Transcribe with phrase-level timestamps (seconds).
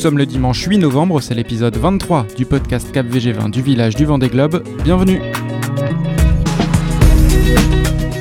[0.00, 4.06] sommes le dimanche 8 novembre, c'est l'épisode 23 du podcast Cap VG20 du village du
[4.06, 4.64] Vendée Globe.
[4.82, 5.20] Bienvenue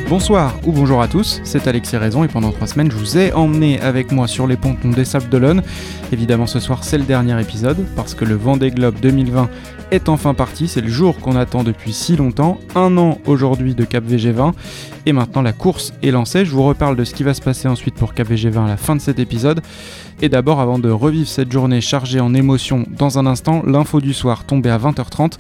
[0.09, 3.31] Bonsoir ou bonjour à tous, c'est Alexis Raison et pendant trois semaines je vous ai
[3.31, 5.61] emmené avec moi sur les pontons des Sables d'Olonne.
[6.11, 9.49] Évidemment ce soir c'est le dernier épisode parce que le Vendée Globe 2020
[9.91, 13.85] est enfin parti, c'est le jour qu'on attend depuis si longtemps, un an aujourd'hui de
[13.85, 14.51] Cap VG20
[15.05, 17.67] et maintenant la course est lancée, je vous reparle de ce qui va se passer
[17.67, 19.61] ensuite pour Cap VG20 à la fin de cet épisode.
[20.21, 24.13] Et d'abord avant de revivre cette journée chargée en émotions dans un instant, l'info du
[24.13, 25.37] soir tombée à 20h30.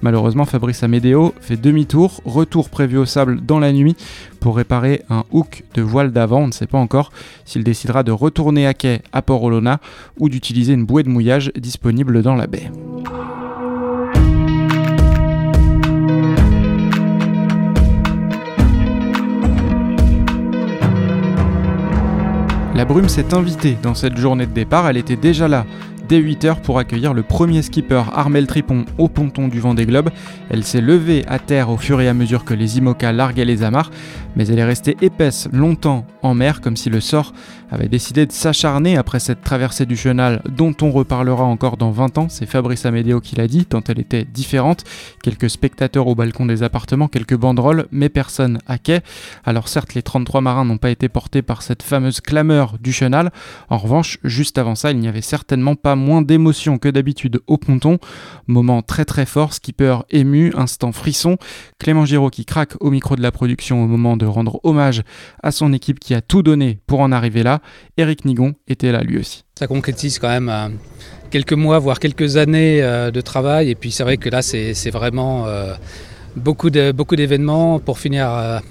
[0.00, 3.94] Malheureusement Fabrice Amédéo fait demi-tour, retour prévu au sable dans la nuit
[4.40, 7.12] pour réparer un hook de voile d'avant, on ne sait pas encore
[7.44, 9.80] s'il décidera de retourner à quai à Port-Olona
[10.18, 12.70] ou d'utiliser une bouée de mouillage disponible dans la baie.
[22.82, 23.78] La brume s'est invitée.
[23.80, 25.66] Dans cette journée de départ, elle était déjà là
[26.08, 30.10] dès 8h pour accueillir le premier skipper Armel Tripon au ponton du Vendée Globe.
[30.50, 33.62] Elle s'est levée à terre au fur et à mesure que les IMOCA larguaient les
[33.62, 33.90] amarres,
[34.36, 37.32] mais elle est restée épaisse longtemps en mer comme si le sort
[37.72, 42.18] avait décidé de s'acharner après cette traversée du chenal dont on reparlera encore dans 20
[42.18, 42.26] ans.
[42.28, 44.84] C'est Fabrice Amédéo qui l'a dit, tant elle était différente.
[45.22, 49.00] Quelques spectateurs au balcon des appartements, quelques banderoles, mais personne à quai.
[49.44, 53.32] Alors certes, les 33 marins n'ont pas été portés par cette fameuse clameur du chenal.
[53.70, 57.56] En revanche, juste avant ça, il n'y avait certainement pas moins d'émotion que d'habitude au
[57.56, 57.98] ponton.
[58.46, 61.38] Moment très très fort, skipper ému, instant frisson.
[61.78, 65.02] Clément Giraud qui craque au micro de la production au moment de rendre hommage
[65.42, 67.60] à son équipe qui a tout donné pour en arriver là.
[67.96, 69.44] Eric Nigon était là lui aussi.
[69.58, 70.68] Ça concrétise quand même euh,
[71.30, 73.70] quelques mois, voire quelques années euh, de travail.
[73.70, 75.74] Et puis c'est vrai que là, c'est vraiment euh,
[76.36, 78.26] beaucoup d'événements pour finir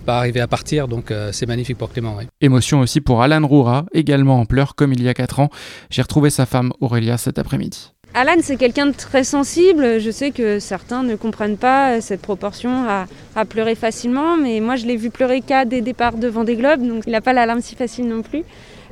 [0.06, 0.88] par arriver à partir.
[0.88, 2.18] Donc c'est magnifique pour Clément.
[2.42, 5.50] Émotion aussi pour Alan Roura, également en pleurs comme il y a 4 ans.
[5.90, 7.92] J'ai retrouvé sa femme Aurélia cet après-midi.
[8.14, 10.02] Alan, c'est quelqu'un de très sensible.
[10.02, 14.86] Je sais que certains ne comprennent pas cette proportion à, pleurer facilement, mais moi je
[14.86, 17.62] l'ai vu pleurer qu'à des départs de Vendée Globe, donc il n'a pas la larme
[17.62, 18.44] si facile non plus.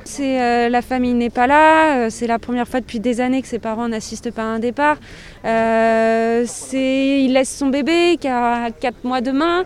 [0.04, 3.42] C'est euh, la famille n'est pas là, euh, c'est la première fois depuis des années
[3.42, 4.96] que ses parents n'assistent pas à un départ.
[5.44, 9.64] Euh, il laisse son bébé qui a 4 mois demain.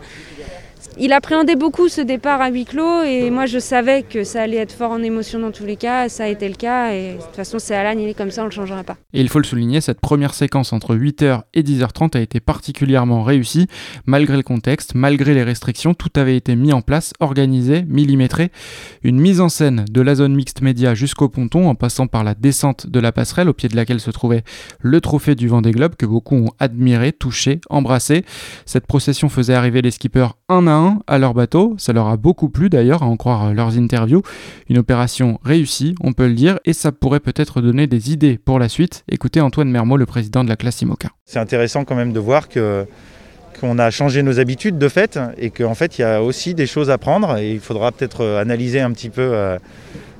[0.98, 4.58] Il appréhendait beaucoup ce départ à huis clos et moi je savais que ça allait
[4.58, 7.22] être fort en émotion dans tous les cas, ça a été le cas et de
[7.22, 8.96] toute façon c'est Alan, il est comme ça, on ne le changera pas.
[9.12, 13.22] Et il faut le souligner, cette première séquence entre 8h et 10h30 a été particulièrement
[13.22, 13.66] réussie,
[14.06, 18.50] malgré le contexte, malgré les restrictions, tout avait été mis en place, organisé, millimétré.
[19.02, 22.34] Une mise en scène de la zone mixte média jusqu'au ponton en passant par la
[22.34, 24.44] descente de la passerelle au pied de laquelle se trouvait
[24.80, 28.24] le trophée du Vendée Globe que beaucoup ont admiré, touché, embrassé.
[28.66, 30.73] Cette procession faisait arriver les skippers un à
[31.06, 31.74] à leur bateau.
[31.78, 34.22] Ça leur a beaucoup plu d'ailleurs, à en croire leurs interviews.
[34.68, 38.58] Une opération réussie, on peut le dire, et ça pourrait peut-être donner des idées pour
[38.58, 39.04] la suite.
[39.08, 41.08] Écoutez Antoine Mermot, le président de la classe IMOCA.
[41.24, 42.86] C'est intéressant quand même de voir que
[43.60, 46.66] qu'on a changé nos habitudes de fait et qu'en fait il y a aussi des
[46.66, 49.58] choses à prendre et il faudra peut-être euh, analyser un petit peu euh,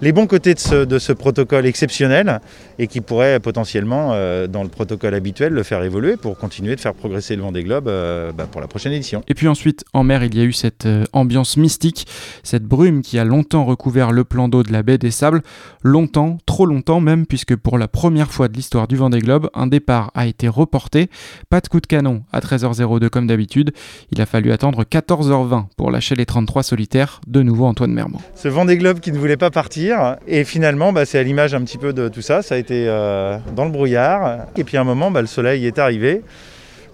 [0.03, 2.41] les bons côtés de ce, protocole exceptionnel
[2.79, 6.81] et qui pourrait potentiellement, euh, dans le protocole habituel, le faire évoluer pour continuer de
[6.81, 9.23] faire progresser le vent des globes euh, bah, pour la prochaine édition.
[9.29, 12.07] Et puis ensuite, en mer, il y a eu cette euh, ambiance mystique,
[12.43, 15.43] cette brume qui a longtemps recouvert le plan d'eau de la baie des Sables,
[15.83, 19.49] longtemps, trop longtemps même, puisque pour la première fois de l'histoire du vent des globes,
[19.55, 21.09] un départ a été reporté.
[21.49, 23.73] Pas de coup de canon à 13h02 comme d'habitude.
[24.11, 27.21] Il a fallu attendre 14h20 pour lâcher les 33 solitaires.
[27.27, 28.19] De nouveau Antoine Mermont.
[28.35, 29.84] Ce vent des globes qui ne voulait pas partir
[30.27, 32.43] et finalement, bah, c'est à l'image un petit peu de tout ça.
[32.43, 34.47] Ça a été euh, dans le brouillard.
[34.57, 36.23] Et puis à un moment, bah, le soleil est arrivé.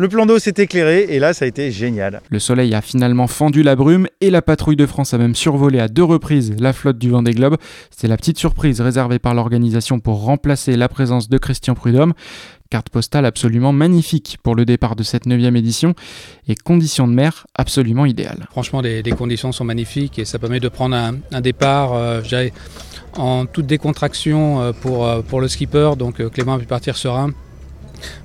[0.01, 2.23] Le plan d'eau s'est éclairé et là ça a été génial.
[2.31, 5.79] Le soleil a finalement fendu la brume et la patrouille de France a même survolé
[5.79, 7.59] à deux reprises la flotte du Vendée Globe.
[7.91, 12.15] C'est la petite surprise réservée par l'organisation pour remplacer la présence de Christian Prudhomme.
[12.71, 15.93] Carte postale absolument magnifique pour le départ de cette 9 édition
[16.49, 18.47] et conditions de mer absolument idéales.
[18.53, 22.23] Franchement, les, conditions sont magnifiques et ça permet de prendre un, départ euh,
[23.19, 25.91] en toute décontraction euh, pour, euh, pour le skipper.
[25.99, 27.35] Donc Clément a pu partir serein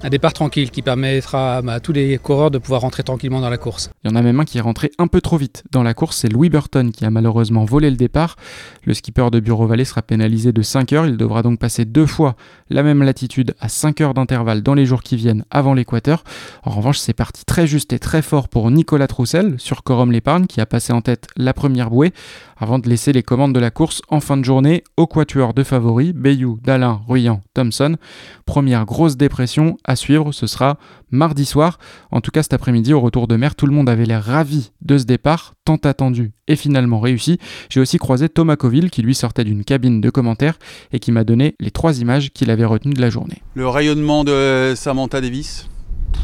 [0.04, 3.57] un départ tranquille qui permettra à tous les coureurs de pouvoir rentrer tranquillement dans la
[3.57, 3.89] course.
[4.04, 5.94] Il y en a même un qui est rentré un peu trop vite dans la
[5.94, 8.36] course, c'est Louis Burton qui a malheureusement volé le départ.
[8.83, 12.06] Le skipper de Bureau Vallée sera pénalisé de 5 heures, il devra donc passer deux
[12.06, 12.36] fois
[12.69, 16.24] la même latitude à 5 heures d'intervalle dans les jours qui viennent avant l'équateur.
[16.63, 20.45] En revanche, c'est parti très juste et très fort pour Nicolas Troussel sur Corum l'épargne
[20.45, 22.13] qui a passé en tête la première bouée
[22.57, 25.63] avant de laisser les commandes de la course en fin de journée au quatuor de
[25.63, 27.98] favoris Bayou, Dalin, Ruyant, Thompson.
[28.45, 30.78] Première grosse dépression à suivre, ce sera
[31.12, 31.80] mardi soir.
[32.12, 34.72] En tout cas, cet après-midi, au retour de mer, tout le monde avait l'air ravi
[34.82, 37.40] de ce départ, tant attendu et finalement réussi.
[37.70, 40.58] J'ai aussi croisé Thomas Coville qui lui sortait d'une cabine de commentaires
[40.92, 43.42] et qui m'a donné les trois images qu'il avait retenues de la journée.
[43.56, 45.68] Le rayonnement de Samantha Davis,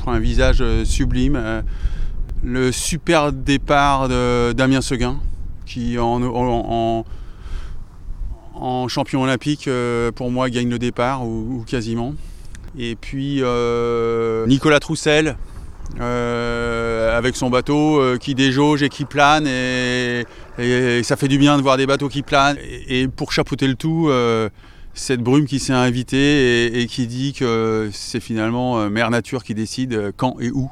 [0.08, 1.36] un visage euh, sublime.
[1.36, 1.62] Euh,
[2.44, 5.20] le super départ de Damien Seguin,
[5.66, 6.24] qui en,
[8.56, 12.16] en, champion olympique, euh, pour moi, gagne le départ, ou, quasiment.
[12.78, 13.44] Et puis
[14.48, 15.38] Nicolas Troussel,
[16.00, 20.26] avec son bateau qui déjauge et qui plane, et,
[21.04, 22.58] ça fait du bien de voir des bateaux qui planent.
[22.88, 24.10] Et, pour chapeauter le tout,
[24.94, 29.54] cette brume qui s'est invitée et, qui dit que c'est finalement euh, Mère Nature qui
[29.54, 30.70] décide euh, quand et où.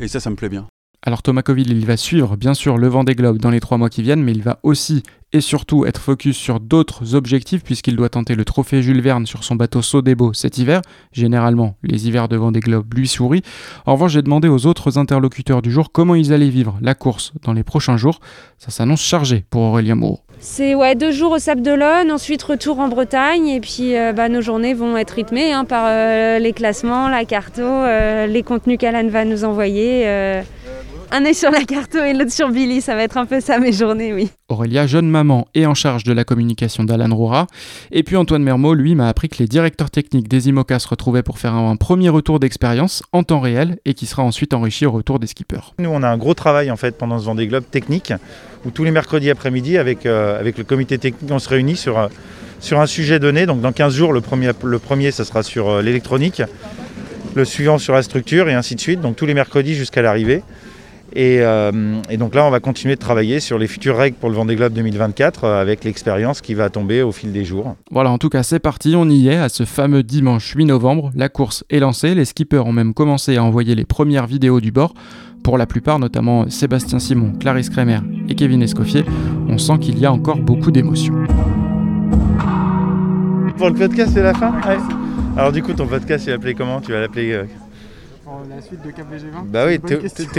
[0.00, 0.66] Et ça, ça me plaît bien.
[1.04, 3.76] Alors Thomas Coville, il va suivre bien sûr le vent des globes dans les trois
[3.76, 5.02] mois qui viennent, mais il va aussi
[5.32, 9.42] et surtout être focus sur d'autres objectifs puisqu'il doit tenter le trophée Jules Verne sur
[9.42, 10.80] son bateau Sodebo cet hiver.
[11.10, 13.42] Généralement, les hivers de Vendée Globe lui sourient.
[13.84, 17.32] En revanche, j'ai demandé aux autres interlocuteurs du jour comment ils allaient vivre la course
[17.42, 18.20] dans les prochains jours.
[18.58, 20.20] Ça s'annonce chargé pour Aurélien Moreau.
[20.38, 24.28] C'est ouais, deux jours au Sable d'Olonne, ensuite retour en Bretagne, et puis euh, bah,
[24.28, 28.76] nos journées vont être rythmées hein, par euh, les classements, la carto, euh, les contenus
[28.78, 30.04] qu'Alan va nous envoyer.
[31.12, 33.58] Un œil sur la carto et l'autre sur Billy, ça va être un peu ça
[33.58, 34.30] mes journées, oui.
[34.48, 37.46] Aurélia, jeune maman et en charge de la communication d'Alan Roura.
[37.90, 41.22] Et puis Antoine Mermot, lui, m'a appris que les directeurs techniques des IMOCA se retrouvaient
[41.22, 44.90] pour faire un, premier retour d'expérience en temps réel et qui sera ensuite enrichi au
[44.90, 45.74] retour des skippers.
[45.78, 48.14] Nous, on a un gros travail en fait pendant ce Vendée Globe technique
[48.64, 51.98] où tous les mercredis après-midi, avec, euh, avec le comité technique, on se réunit sur,
[51.98, 52.08] euh,
[52.58, 53.44] sur un sujet donné.
[53.44, 56.42] Donc dans 15 jours, le premier, le premier ça sera sur euh, l'électronique,
[57.34, 59.02] le suivant sur la structure et ainsi de suite.
[59.02, 60.42] Donc tous les mercredis jusqu'à l'arrivée.
[61.14, 61.40] Et,
[62.16, 64.72] donc là, on va continuer de travailler sur les futures règles pour le Vendée Globe
[64.72, 67.76] 2024 avec l'expérience qui va tomber au fil des jours.
[67.90, 71.10] Voilà, en tout cas, c'est parti, on y est à ce fameux dimanche 8 novembre.
[71.14, 74.72] La course est lancée, les skippers ont même commencé à envoyer les premières vidéos du
[74.72, 74.94] bord.
[75.42, 77.98] Pour la plupart, notamment Sébastien Simon, Clarisse Kremer
[78.28, 79.04] et Kevin Escoffier,
[79.48, 81.14] on sent qu'il y a encore beaucoup d'émotions.
[83.56, 84.52] Pour le podcast, c'est la fin
[85.36, 86.80] Alors du coup, ton podcast, tu vas l'appeler comment?
[86.80, 87.32] Tu vas l'appeler...
[87.32, 87.44] Euh,
[88.48, 89.78] la suite de Cap VG20 Bah oui,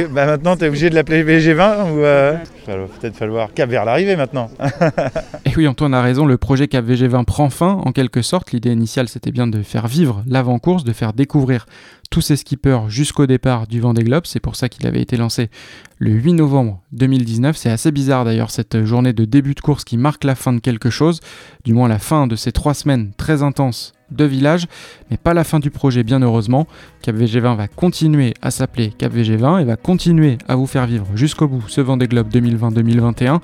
[0.09, 2.35] bah maintenant tu es obligé de l'appeler VG20 ou euh,
[2.65, 4.49] peut-être falloir Cap vers l'arrivée maintenant.
[5.45, 8.51] et oui, Antoine a raison, le projet Cap VG20 prend fin en quelque sorte.
[8.51, 11.65] L'idée initiale c'était bien de faire vivre l'avant-course, de faire découvrir
[12.13, 14.27] tous ces skippers jusqu'au départ du Vendée Globe.
[14.27, 15.49] C'est pour ça qu'il avait été lancé
[15.97, 17.57] le 8 novembre 2019.
[17.57, 20.59] C'est assez bizarre d'ailleurs cette journée de début de course qui marque la fin de
[20.59, 21.21] quelque chose,
[21.65, 24.67] du moins la fin de ces trois semaines très intenses de village,
[25.09, 26.67] mais pas la fin du projet bien heureusement.
[27.01, 31.07] Cap VG20 va continuer à s'appeler Cap VG20 et va continuer à vous faire vivre
[31.15, 33.39] jusqu'au bout ce Vendée Globe 2020-2021.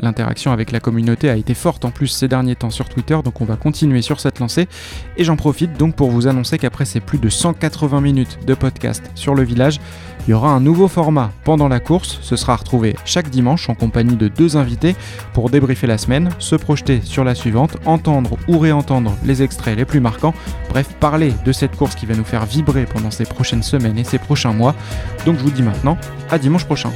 [0.00, 3.40] L'interaction avec la communauté a été forte en plus ces derniers temps sur Twitter, donc
[3.40, 4.68] on va continuer sur cette lancée.
[5.16, 9.02] Et j'en profite donc pour vous annoncer qu'après ces plus de 180 minutes de podcast
[9.14, 9.80] sur le village,
[10.26, 12.18] il y aura un nouveau format pendant la course.
[12.22, 14.94] Ce sera retrouvé chaque dimanche en compagnie de deux invités
[15.32, 19.84] pour débriefer la semaine, se projeter sur la suivante, entendre ou réentendre les extraits les
[19.84, 20.34] plus marquants.
[20.68, 24.04] Bref, parler de cette course qui va nous faire vibrer pendant ces prochaines semaines et
[24.04, 24.74] ces prochains mois.
[25.26, 25.98] Donc je vous dis maintenant
[26.30, 26.92] à dimanche prochain.